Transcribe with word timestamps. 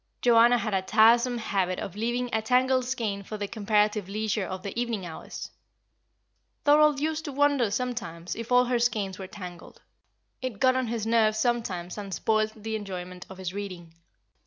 Joanna 0.23 0.57
had 0.57 0.73
a 0.73 0.81
tiresome 0.81 1.37
habit 1.37 1.77
of 1.77 1.95
leaving 1.95 2.31
a 2.33 2.41
tangled 2.41 2.85
skein 2.85 3.21
for 3.21 3.37
the 3.37 3.47
comparative 3.47 4.09
leisure 4.09 4.47
of 4.47 4.63
the 4.63 4.73
evening 4.75 5.05
hours. 5.05 5.51
Thorold 6.65 6.99
used 6.99 7.23
to 7.25 7.31
wonder 7.31 7.69
sometimes 7.69 8.35
if 8.35 8.51
all 8.51 8.65
her 8.65 8.79
skeins 8.79 9.19
were 9.19 9.27
tangled. 9.27 9.83
It 10.41 10.59
got 10.59 10.75
on 10.75 10.87
his 10.87 11.05
nerves 11.05 11.37
sometimes 11.37 11.99
and 11.99 12.11
spoilt 12.15 12.53
the 12.63 12.75
enjoyment 12.75 13.27
of 13.29 13.37
his 13.37 13.53
reading. 13.53 13.93